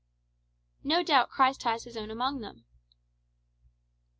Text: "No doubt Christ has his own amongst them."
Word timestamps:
"No 0.83 1.03
doubt 1.03 1.29
Christ 1.29 1.61
has 1.61 1.83
his 1.83 1.95
own 1.95 2.09
amongst 2.09 2.41
them." 2.41 2.65